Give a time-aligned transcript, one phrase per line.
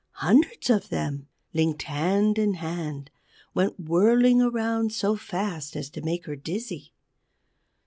[0.13, 3.11] Hundreds of them, linked hand in hand,
[3.53, 6.91] went whirling around so fast as to make her dizzy.